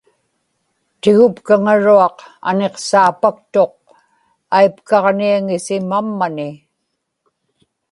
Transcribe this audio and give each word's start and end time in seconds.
tigupkaŋaruaq 1.01 2.17
aniqsaapaktuq, 2.49 3.73
aipkaġniaŋisimammani 4.57 6.49